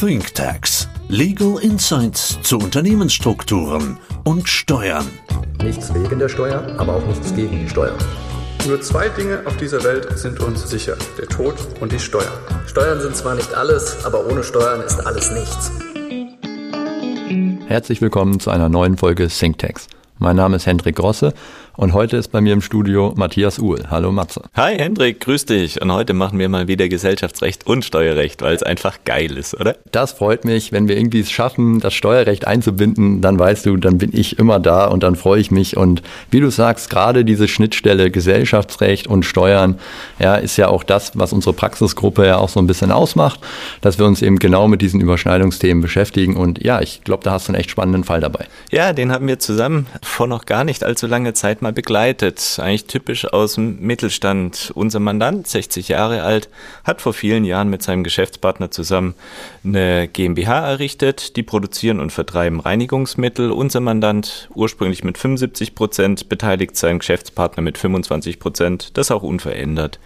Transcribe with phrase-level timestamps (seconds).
[0.00, 0.88] ThinkTax.
[1.08, 5.08] Legal Insights zu Unternehmensstrukturen und Steuern.
[5.60, 7.96] Nichts wegen der Steuer, aber auch nichts gegen die Steuer.
[8.68, 12.30] Nur zwei Dinge auf dieser Welt sind uns sicher, der Tod und die Steuern.
[12.68, 15.72] Steuern sind zwar nicht alles, aber ohne Steuern ist alles nichts.
[17.66, 19.88] Herzlich willkommen zu einer neuen Folge ThinkTax.
[20.18, 21.34] Mein Name ist Hendrik Grosse
[21.78, 23.84] und heute ist bei mir im Studio Matthias Uhl.
[23.88, 24.42] Hallo Matze.
[24.56, 25.80] Hi Hendrik, grüß dich.
[25.80, 29.76] Und heute machen wir mal wieder Gesellschaftsrecht und Steuerrecht, weil es einfach geil ist, oder?
[29.92, 30.72] Das freut mich.
[30.72, 34.58] Wenn wir irgendwie es schaffen, das Steuerrecht einzubinden, dann weißt du, dann bin ich immer
[34.58, 35.76] da und dann freue ich mich.
[35.76, 36.02] Und
[36.32, 39.78] wie du sagst, gerade diese Schnittstelle Gesellschaftsrecht und Steuern,
[40.18, 43.38] ja, ist ja auch das, was unsere Praxisgruppe ja auch so ein bisschen ausmacht,
[43.82, 46.36] dass wir uns eben genau mit diesen Überschneidungsthemen beschäftigen.
[46.36, 48.46] Und ja, ich glaube, da hast du einen echt spannenden Fall dabei.
[48.72, 52.58] Ja, den haben wir zusammen vor noch gar nicht allzu lange Zeit mal mal begleitet.
[52.62, 54.72] Eigentlich typisch aus dem Mittelstand.
[54.74, 56.48] Unser Mandant, 60 Jahre alt,
[56.82, 59.14] hat vor vielen Jahren mit seinem Geschäftspartner zusammen
[59.64, 61.36] eine GmbH errichtet.
[61.36, 63.50] Die produzieren und vertreiben Reinigungsmittel.
[63.50, 68.96] Unser Mandant ursprünglich mit 75 Prozent, beteiligt seinen Geschäftspartner mit 25 Prozent.
[68.96, 69.98] Das auch unverändert.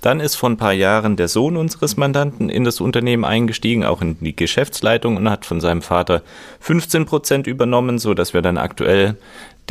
[0.00, 4.00] Dann ist vor ein paar Jahren der Sohn unseres Mandanten in das Unternehmen eingestiegen, auch
[4.00, 6.22] in die Geschäftsleitung und hat von seinem Vater
[6.60, 9.16] 15 Prozent übernommen, so dass wir dann aktuell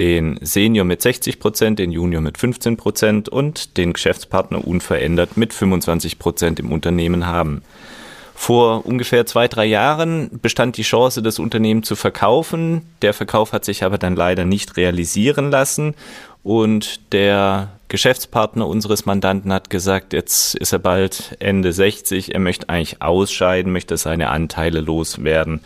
[0.02, 5.54] den Senior mit 60 Prozent, den Junior mit 15 Prozent und den Geschäftspartner unverändert mit
[5.54, 7.62] 25 Prozent im Unternehmen haben.
[8.34, 12.82] Vor ungefähr zwei, drei Jahren bestand die Chance, das Unternehmen zu verkaufen.
[13.04, 15.94] Der Verkauf hat sich aber dann leider nicht realisieren lassen.
[16.42, 22.70] Und der Geschäftspartner unseres Mandanten hat gesagt, jetzt ist er bald Ende 60, er möchte
[22.70, 25.60] eigentlich ausscheiden, möchte seine Anteile loswerden.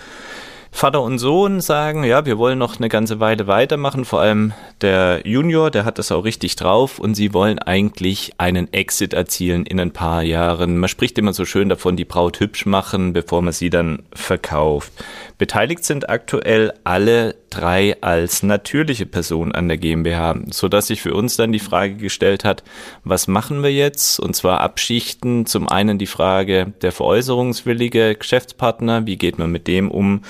[0.75, 4.51] Vater und Sohn sagen, ja, wir wollen noch eine ganze Weile weitermachen, vor allem
[4.81, 9.65] der Junior, der hat das auch richtig drauf und sie wollen eigentlich einen Exit erzielen
[9.65, 10.77] in ein paar Jahren.
[10.77, 14.91] Man spricht immer so schön davon, die Braut hübsch machen, bevor man sie dann verkauft.
[15.37, 21.13] Beteiligt sind aktuell alle drei als natürliche Person an der GmbH, so dass sich für
[21.13, 22.63] uns dann die Frage gestellt hat,
[23.03, 24.19] was machen wir jetzt?
[24.19, 25.45] Und zwar abschichten.
[25.45, 30.21] Zum einen die Frage der veräußerungswillige Geschäftspartner, wie geht man mit dem um?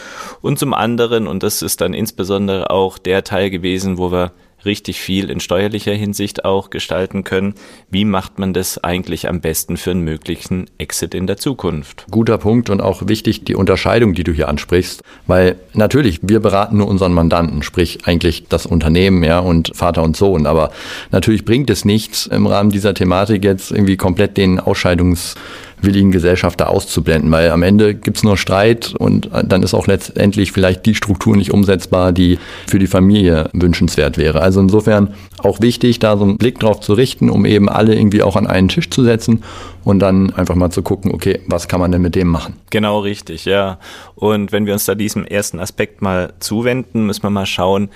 [0.42, 4.32] Und zum anderen, und das ist dann insbesondere auch der Teil gewesen, wo wir
[4.66, 7.56] richtig viel in steuerlicher Hinsicht auch gestalten können.
[7.90, 12.06] Wie macht man das eigentlich am besten für einen möglichen Exit in der Zukunft?
[12.12, 16.78] Guter Punkt und auch wichtig die Unterscheidung, die du hier ansprichst, weil natürlich wir beraten
[16.78, 20.72] nur unseren Mandanten, sprich eigentlich das Unternehmen, ja, und Vater und Sohn, aber
[21.12, 25.36] natürlich bringt es nichts im Rahmen dieser Thematik jetzt irgendwie komplett den Ausscheidungs
[25.86, 30.52] willigen Gesellschafter auszublenden, weil am Ende gibt es nur Streit und dann ist auch letztendlich
[30.52, 34.42] vielleicht die Struktur nicht umsetzbar, die für die Familie wünschenswert wäre.
[34.42, 38.24] Also insofern auch wichtig, da so einen Blick drauf zu richten, um eben alle irgendwie
[38.24, 39.44] auch an einen Tisch zu setzen
[39.84, 42.56] und dann einfach mal zu gucken, okay, was kann man denn mit dem machen?
[42.72, 43.80] Genau richtig, ja.
[44.16, 47.90] Und wenn wir uns da diesem ersten Aspekt mal zuwenden, müssen wir mal schauen,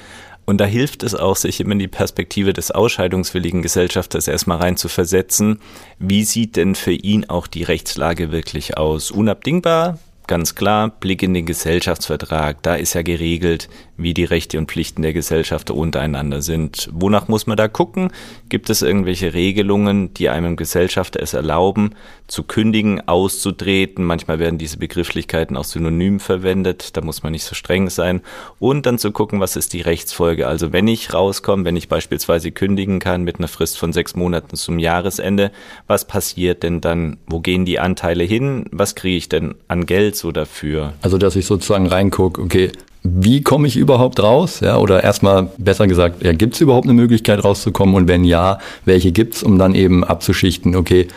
[0.50, 4.78] und da hilft es auch, sich immer in die Perspektive des ausscheidungswilligen Gesellschafters erstmal rein
[4.78, 5.60] zu versetzen.
[6.00, 9.12] Wie sieht denn für ihn auch die Rechtslage wirklich aus?
[9.12, 10.00] Unabdingbar
[10.30, 13.68] ganz klar, Blick in den Gesellschaftsvertrag, da ist ja geregelt,
[13.98, 16.88] wie die Rechte und Pflichten der Gesellschafter untereinander sind.
[16.94, 18.12] Wonach muss man da gucken?
[18.48, 21.96] Gibt es irgendwelche Regelungen, die einem Gesellschafter es erlauben,
[22.29, 24.06] zu kündigen, auszutreten?
[24.06, 28.22] Manchmal werden diese Begrifflichkeiten auch synonym verwendet, da muss man nicht so streng sein.
[28.59, 30.47] Und dann zu gucken, was ist die Rechtsfolge?
[30.47, 34.56] Also wenn ich rauskomme, wenn ich beispielsweise kündigen kann mit einer Frist von sechs Monaten
[34.56, 35.51] zum Jahresende,
[35.88, 37.18] was passiert denn dann?
[37.25, 38.66] Wo gehen die Anteile hin?
[38.72, 40.19] Was kriege ich denn an Geld?
[40.19, 40.94] so dafür?
[41.01, 42.72] Also, dass ich sozusagen reingucke, okay,
[43.04, 44.60] wie komme ich überhaupt raus?
[44.60, 47.96] Ja, oder erstmal besser gesagt, ja, gibt es überhaupt eine Möglichkeit rauszukommen?
[47.96, 51.08] Und wenn ja, welche gibt es, um dann eben abzuschichten, okay,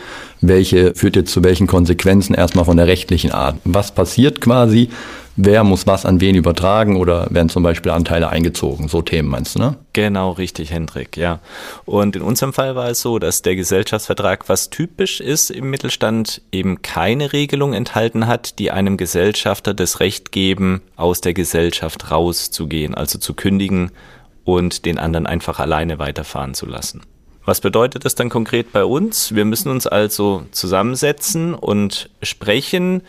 [0.41, 3.56] welche führt jetzt zu welchen Konsequenzen erstmal von der rechtlichen Art?
[3.65, 4.91] Was passiert quasi,
[5.37, 8.88] wer muss was an wen übertragen oder werden zum Beispiel Anteile eingezogen?
[8.88, 9.76] So Themen meinst du, ne?
[9.93, 11.41] Genau, richtig, Hendrik, ja.
[11.84, 16.43] Und in unserem Fall war es so, dass der Gesellschaftsvertrag, was typisch ist im Mittelstand,
[16.53, 22.94] eben keine Regelung enthalten hat, die einem Gesellschafter das Recht geben, aus der Gesellschaft rauszugehen,
[22.94, 23.90] also zu kündigen
[24.44, 27.02] und den anderen einfach alleine weiterfahren zu lassen.
[27.44, 29.35] Was bedeutet das dann konkret bei uns?
[29.35, 33.02] Wir müssen uns also zusammensetzen und sprechen,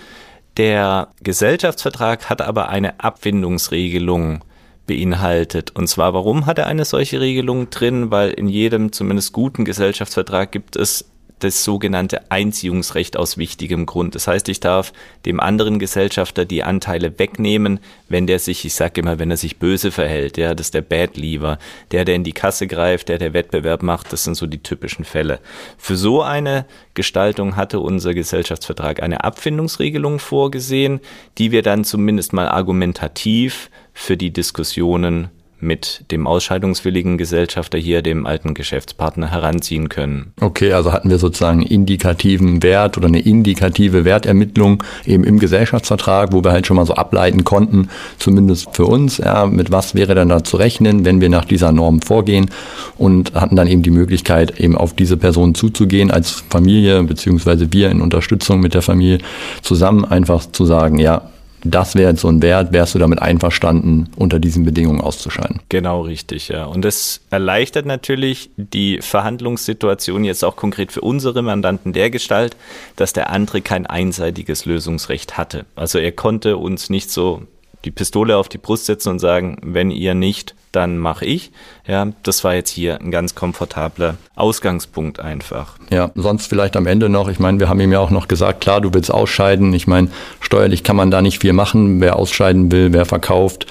[0.58, 4.44] der Gesellschaftsvertrag hat aber eine Abwindungsregelung
[4.86, 5.72] beinhaltet.
[5.72, 8.12] Und zwar, warum hat er eine solche Regelung drin?
[8.12, 14.16] Weil in jedem zumindest guten Gesellschaftsvertrag gibt es das sogenannte Einziehungsrecht aus wichtigem Grund.
[14.16, 14.94] Das heißt, ich darf
[15.26, 19.58] dem anderen Gesellschafter die Anteile wegnehmen, wenn der sich, ich sage immer, wenn er sich
[19.58, 20.38] böse verhält.
[20.38, 21.60] Ja, das ist der Bad Lever,
[21.92, 24.14] der, der in die Kasse greift, der, der Wettbewerb macht.
[24.14, 25.40] Das sind so die typischen Fälle.
[25.78, 31.02] Für so eine Gestaltung hatte unser Gesellschaftsvertrag eine Abfindungsregelung vorgesehen,
[31.38, 35.30] die wir dann zumindest mal argumentativ für die Diskussionen
[35.64, 40.34] mit dem ausscheidungswilligen Gesellschafter hier, dem alten Geschäftspartner, heranziehen können.
[40.40, 46.44] Okay, also hatten wir sozusagen indikativen Wert oder eine indikative Wertermittlung eben im Gesellschaftsvertrag, wo
[46.44, 50.30] wir halt schon mal so ableiten konnten, zumindest für uns, ja, mit was wäre dann
[50.30, 52.50] da zu rechnen, wenn wir nach dieser Norm vorgehen
[52.98, 57.90] und hatten dann eben die Möglichkeit, eben auf diese Person zuzugehen als Familie, beziehungsweise wir
[57.90, 59.20] in Unterstützung mit der Familie
[59.62, 61.30] zusammen einfach zu sagen, ja,
[61.64, 65.62] das wäre jetzt so ein Wert, wärst du damit einverstanden, unter diesen Bedingungen auszuscheiden?
[65.70, 66.66] Genau richtig, ja.
[66.66, 72.56] Und das erleichtert natürlich die Verhandlungssituation jetzt auch konkret für unsere Mandanten der Gestalt,
[72.96, 75.66] dass der andere kein einseitiges Lösungsrecht hatte.
[75.76, 77.44] Also er konnte uns nicht so
[77.86, 81.52] die Pistole auf die Brust setzen und sagen, wenn ihr nicht, dann mache ich.
[81.88, 85.78] Ja, das war jetzt hier ein ganz komfortabler Ausgangspunkt einfach.
[85.92, 88.62] Ja, sonst vielleicht am Ende noch, ich meine, wir haben ihm ja auch noch gesagt,
[88.62, 89.74] klar, du willst ausscheiden.
[89.74, 90.10] Ich meine,
[90.40, 92.02] steuerlich kann man da nicht viel machen.
[92.02, 93.68] Wer ausscheiden will, wer verkauft,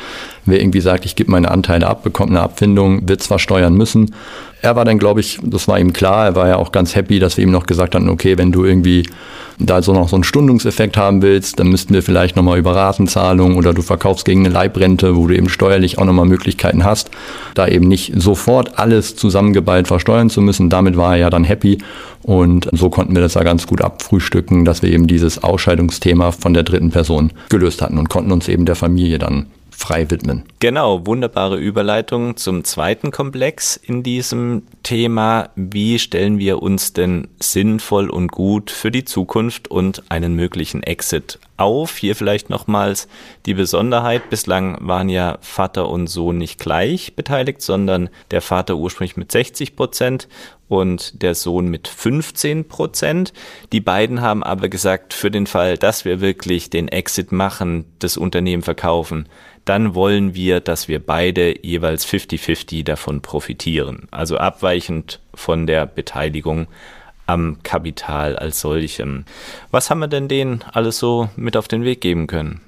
[0.46, 4.14] wer irgendwie sagt, ich gebe meine Anteile ab, bekommt eine Abfindung, wird zwar steuern müssen.
[4.62, 7.18] Er war dann, glaube ich, das war ihm klar, er war ja auch ganz happy,
[7.18, 9.08] dass wir ihm noch gesagt hatten, okay, wenn du irgendwie
[9.58, 13.56] da so noch so einen Stundungseffekt haben willst, dann müssten wir vielleicht nochmal über Ratenzahlung
[13.56, 17.10] oder du verkaufst gegen eine Leibrente, wo du eben steuerlich auch nochmal Möglichkeiten hast,
[17.54, 20.70] da eben nicht sofort alles zusammengeballt versteuern zu müssen.
[20.70, 21.78] Damit war er ja dann happy
[22.22, 26.54] und so konnten wir das ja ganz gut abfrühstücken, dass wir eben dieses Ausscheidungsthema von
[26.54, 29.46] der dritten Person gelöst hatten und konnten uns eben der Familie dann
[29.82, 30.44] frei widmen.
[30.61, 35.50] Genau, wunderbare Überleitung zum zweiten Komplex in diesem Thema.
[35.56, 41.40] Wie stellen wir uns denn sinnvoll und gut für die Zukunft und einen möglichen Exit
[41.56, 41.96] auf?
[41.96, 43.08] Hier vielleicht nochmals
[43.46, 44.31] die Besonderheit.
[44.31, 49.76] Bislang waren ja Vater und Sohn nicht gleich beteiligt, sondern der Vater ursprünglich mit 60
[49.76, 50.28] Prozent
[50.69, 53.32] und der Sohn mit 15 Prozent.
[53.72, 58.16] Die beiden haben aber gesagt, für den Fall, dass wir wirklich den Exit machen, das
[58.16, 59.28] Unternehmen verkaufen,
[59.64, 64.08] dann wollen wir, dass wir beide jeweils 50-50 davon profitieren.
[64.10, 66.66] Also abweichend von der Beteiligung
[67.26, 69.24] am Kapital als solchem.
[69.70, 72.60] Was haben wir denn denen alles so mit auf den Weg geben können?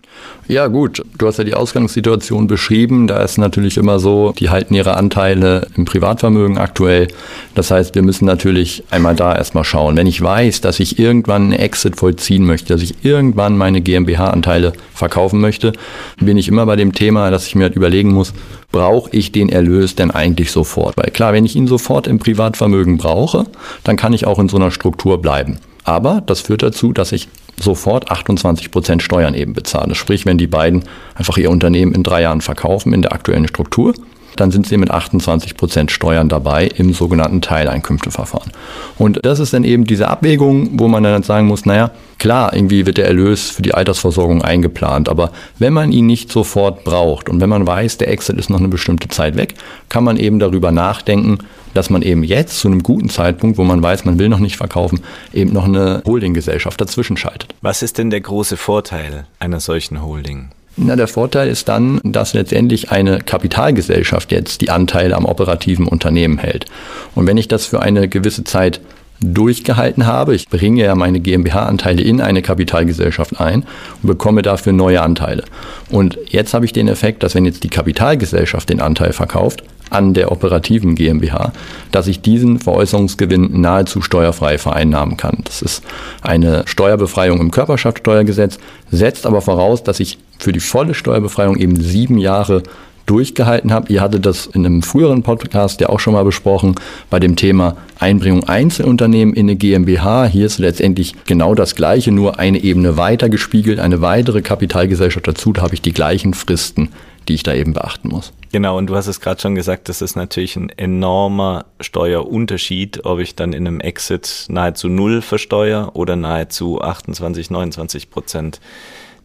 [0.46, 3.06] Ja gut, du hast ja die Ausgangssituation beschrieben.
[3.06, 7.08] Da ist natürlich immer so, die halten ihre Anteile im Privatvermögen aktuell.
[7.54, 9.96] Das heißt, wir müssen natürlich einmal da erstmal schauen.
[9.96, 14.74] Wenn ich weiß, dass ich irgendwann einen Exit vollziehen möchte, dass ich irgendwann meine GmbH-Anteile
[14.92, 15.72] verkaufen möchte,
[16.20, 18.34] bin ich immer bei dem Thema, dass ich mir halt überlegen muss,
[18.74, 20.96] brauche ich den Erlös denn eigentlich sofort?
[20.96, 23.44] Weil klar, wenn ich ihn sofort im Privatvermögen brauche,
[23.84, 25.60] dann kann ich auch in so einer Struktur bleiben.
[25.84, 29.94] Aber das führt dazu, dass ich sofort 28 Prozent Steuern eben bezahle.
[29.94, 30.82] Sprich, wenn die beiden
[31.14, 33.94] einfach ihr Unternehmen in drei Jahren verkaufen in der aktuellen Struktur,
[34.36, 38.52] dann sind sie mit 28 Prozent Steuern dabei im sogenannten Teileinkünfteverfahren.
[38.98, 42.86] Und das ist dann eben diese Abwägung, wo man dann sagen muss, naja, klar, irgendwie
[42.86, 47.40] wird der Erlös für die Altersversorgung eingeplant, aber wenn man ihn nicht sofort braucht und
[47.40, 49.54] wenn man weiß, der Exit ist noch eine bestimmte Zeit weg,
[49.88, 51.38] kann man eben darüber nachdenken,
[51.74, 54.56] dass man eben jetzt zu einem guten Zeitpunkt, wo man weiß, man will noch nicht
[54.56, 55.00] verkaufen,
[55.32, 57.54] eben noch eine Holdinggesellschaft dazwischen schaltet.
[57.60, 60.50] Was ist denn der große Vorteil einer solchen Holding?
[60.76, 66.38] Na, der Vorteil ist dann, dass letztendlich eine Kapitalgesellschaft jetzt die Anteile am operativen Unternehmen
[66.38, 66.66] hält.
[67.14, 68.80] Und wenn ich das für eine gewisse Zeit
[69.20, 70.34] durchgehalten habe.
[70.34, 73.64] Ich bringe ja meine GmbH-Anteile in eine Kapitalgesellschaft ein
[74.02, 75.44] und bekomme dafür neue Anteile.
[75.90, 80.14] Und jetzt habe ich den Effekt, dass wenn jetzt die Kapitalgesellschaft den Anteil verkauft, an
[80.14, 81.52] der operativen GmbH,
[81.90, 85.38] dass ich diesen Veräußerungsgewinn nahezu steuerfrei vereinnahmen kann.
[85.44, 85.82] Das ist
[86.22, 88.58] eine Steuerbefreiung im Körperschaftssteuergesetz,
[88.90, 92.62] setzt aber voraus, dass ich für die volle Steuerbefreiung eben sieben Jahre
[93.06, 93.92] durchgehalten habe.
[93.92, 96.74] Ihr hattet das in einem früheren Podcast ja auch schon mal besprochen
[97.10, 100.26] bei dem Thema Einbringung Einzelunternehmen in eine GmbH.
[100.26, 105.52] Hier ist letztendlich genau das Gleiche, nur eine Ebene weiter gespiegelt, eine weitere Kapitalgesellschaft dazu.
[105.52, 106.90] Da habe ich die gleichen Fristen,
[107.28, 108.32] die ich da eben beachten muss.
[108.52, 113.18] Genau, und du hast es gerade schon gesagt, das ist natürlich ein enormer Steuerunterschied, ob
[113.18, 118.60] ich dann in einem Exit nahezu null versteuere oder nahezu 28, 29 Prozent.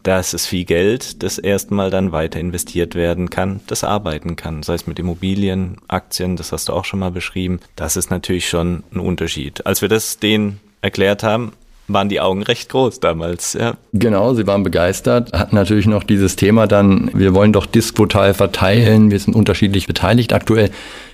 [0.03, 4.75] Das ist viel Geld, das erstmal dann weiter investiert werden kann, das arbeiten kann, sei
[4.75, 7.60] es mit Immobilien, Aktien, das hast du auch schon mal beschrieben.
[7.75, 9.65] Das ist natürlich schon ein Unterschied.
[9.65, 11.51] Als wir das denen erklärt haben,
[11.89, 13.53] waren die Augen recht groß damals.
[13.53, 13.75] Ja.
[13.94, 19.12] Genau, sie waren begeistert, hatten natürlich noch dieses Thema dann, wir wollen doch Diskvotal verteilen,
[19.12, 20.70] wir sind unterschiedlich beteiligt aktuell.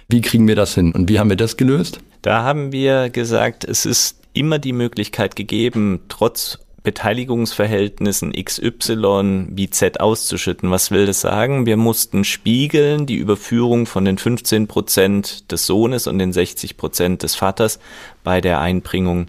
[0.08, 2.00] Wie kriegen wir das hin und wie haben wir das gelöst?
[2.22, 10.00] Da haben wir gesagt, es ist immer die Möglichkeit gegeben, trotz Beteiligungsverhältnissen XY wie Z
[10.00, 10.72] auszuschütten.
[10.72, 11.66] Was will das sagen?
[11.66, 17.24] Wir mussten spiegeln die Überführung von den 15 Prozent des Sohnes und den 60 Prozent
[17.24, 17.80] des Vaters
[18.24, 19.28] bei der Einbringung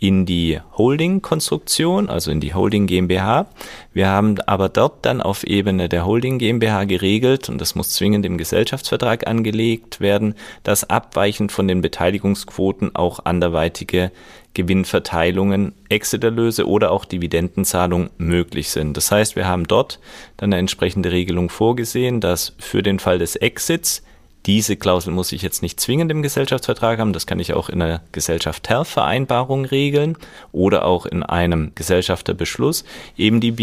[0.00, 3.46] in die Holding-Konstruktion, also in die Holding GmbH.
[3.92, 8.24] Wir haben aber dort dann auf Ebene der Holding GmbH geregelt, und das muss zwingend
[8.24, 14.12] im Gesellschaftsvertrag angelegt werden, dass abweichend von den Beteiligungsquoten auch anderweitige
[14.54, 18.96] Gewinnverteilungen, Exiterlöse oder auch Dividendenzahlung möglich sind.
[18.96, 19.98] Das heißt, wir haben dort
[20.36, 24.02] dann eine entsprechende Regelung vorgesehen, dass für den Fall des Exits
[24.48, 27.82] diese Klausel muss ich jetzt nicht zwingend im Gesellschaftsvertrag haben, das kann ich auch in
[27.82, 30.16] einer Gesellschaftervereinbarung regeln
[30.52, 32.84] oder auch in einem Gesellschafterbeschluss,
[33.18, 33.58] eben die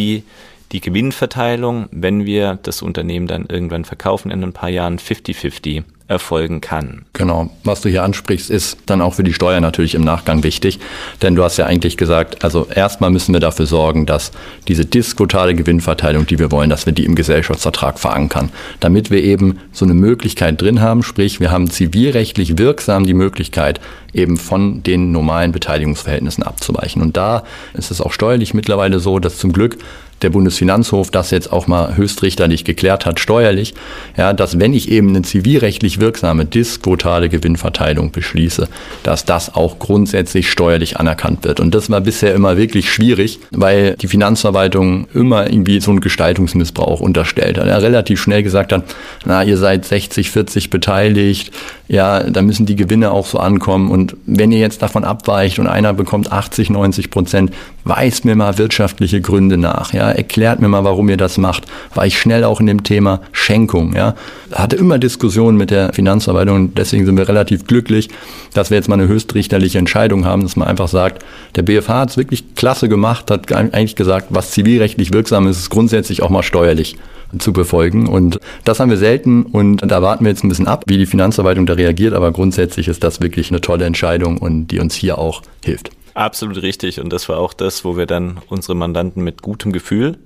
[0.72, 6.62] die Gewinnverteilung, wenn wir das Unternehmen dann irgendwann verkaufen in ein paar Jahren 50-50 erfolgen
[6.62, 7.05] kann.
[7.13, 7.50] Genau.
[7.63, 10.79] Was du hier ansprichst, ist dann auch für die Steuer natürlich im Nachgang wichtig.
[11.24, 14.31] Denn du hast ja eigentlich gesagt, also erstmal müssen wir dafür sorgen, dass
[14.67, 18.51] diese diskotale Gewinnverteilung, die wir wollen, dass wir die im Gesellschaftsvertrag verankern.
[18.79, 23.81] Damit wir eben so eine Möglichkeit drin haben, sprich, wir haben zivilrechtlich wirksam die Möglichkeit,
[24.13, 27.01] eben von den normalen Beteiligungsverhältnissen abzuweichen.
[27.01, 27.43] Und da
[27.74, 29.79] ist es auch steuerlich mittlerweile so, dass zum Glück
[30.25, 33.75] der Bundesfinanzhof das jetzt auch mal höchstrichterlich geklärt hat, steuerlich,
[34.17, 38.67] ja, dass wenn ich eben eine zivilrechtlich wirksame disquotale Gewinnverteilung beschließe,
[39.03, 41.60] dass das auch grundsätzlich steuerlich anerkannt wird.
[41.60, 47.01] Und das war bisher immer wirklich schwierig, weil die Finanzverwaltung immer irgendwie so einen Gestaltungsmissbrauch
[47.01, 47.67] unterstellt hat.
[47.67, 48.84] Er relativ schnell gesagt hat,
[49.25, 51.51] na, ihr seid 60, 40 beteiligt,
[51.88, 53.91] ja, da müssen die Gewinne auch so ankommen.
[53.91, 57.51] Und wenn ihr jetzt davon abweicht und einer bekommt 80, 90 Prozent,
[57.86, 59.94] weist mir mal wirtschaftliche Gründe nach.
[59.94, 61.65] Ja, erklärt mir mal, warum ihr das macht.
[61.94, 63.96] War ich schnell auch in dem Thema Schenkung.
[63.96, 64.15] Ja,
[64.51, 68.10] hatte immer Diskussionen mit der Finanzverwaltung und deswegen sind wir relativ glücklich,
[68.54, 71.24] dass wir jetzt mal eine höchstrichterliche Entscheidung haben, dass man einfach sagt,
[71.56, 75.70] der BFH hat es wirklich klasse gemacht, hat eigentlich gesagt, was zivilrechtlich wirksam ist, ist
[75.70, 76.98] grundsätzlich auch mal steuerlich
[77.38, 78.08] zu befolgen.
[78.08, 81.06] Und das haben wir selten und da warten wir jetzt ein bisschen ab, wie die
[81.06, 82.13] Finanzverwaltung da reagiert.
[82.13, 85.92] Aber grundsätzlich ist das wirklich eine tolle Entscheidung und die uns hier auch hilft.
[86.15, 87.00] Absolut richtig.
[87.00, 90.17] Und das war auch das, wo wir dann unsere Mandanten mit gutem Gefühl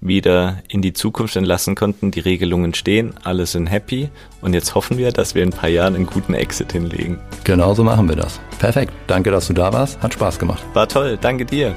[0.00, 2.10] wieder in die Zukunft entlassen konnten.
[2.10, 4.10] Die Regelungen stehen, alle sind happy
[4.40, 7.18] und jetzt hoffen wir, dass wir in ein paar Jahren einen guten Exit hinlegen.
[7.44, 8.40] Genauso machen wir das.
[8.58, 8.92] Perfekt.
[9.06, 10.02] Danke, dass du da warst.
[10.02, 10.62] Hat Spaß gemacht.
[10.74, 11.18] War toll.
[11.20, 11.74] Danke dir.